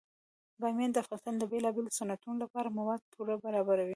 بامیان 0.61 0.91
د 0.91 0.97
افغانستان 1.03 1.35
د 1.37 1.43
بیلابیلو 1.51 1.95
صنعتونو 1.97 2.37
لپاره 2.43 2.75
مواد 2.79 3.01
پوره 3.13 3.35
برابروي. 3.43 3.89